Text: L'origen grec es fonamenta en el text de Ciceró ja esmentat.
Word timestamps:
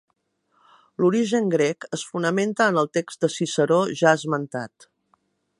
L'origen 1.03 1.51
grec 1.57 1.87
es 1.99 2.07
fonamenta 2.13 2.69
en 2.73 2.83
el 2.85 2.91
text 2.99 3.23
de 3.27 3.33
Ciceró 3.37 3.81
ja 4.03 4.19
esmentat. 4.21 4.93